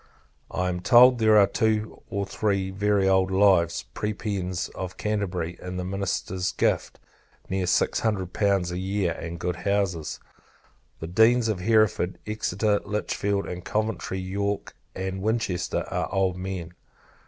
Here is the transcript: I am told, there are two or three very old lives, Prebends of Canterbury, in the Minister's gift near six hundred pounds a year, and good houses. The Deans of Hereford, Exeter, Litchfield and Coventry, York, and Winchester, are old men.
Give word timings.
I 0.49 0.67
am 0.67 0.79
told, 0.79 1.19
there 1.19 1.37
are 1.37 1.45
two 1.45 2.01
or 2.09 2.25
three 2.25 2.71
very 2.71 3.07
old 3.07 3.29
lives, 3.29 3.85
Prebends 3.93 4.67
of 4.69 4.97
Canterbury, 4.97 5.59
in 5.61 5.77
the 5.77 5.83
Minister's 5.83 6.53
gift 6.53 6.99
near 7.49 7.67
six 7.67 7.99
hundred 7.99 8.33
pounds 8.33 8.71
a 8.71 8.79
year, 8.79 9.11
and 9.11 9.39
good 9.39 9.57
houses. 9.57 10.19
The 11.01 11.07
Deans 11.07 11.47
of 11.49 11.59
Hereford, 11.59 12.17
Exeter, 12.25 12.79
Litchfield 12.83 13.45
and 13.45 13.63
Coventry, 13.63 14.17
York, 14.17 14.73
and 14.95 15.21
Winchester, 15.21 15.83
are 15.91 16.11
old 16.11 16.35
men. 16.35 16.73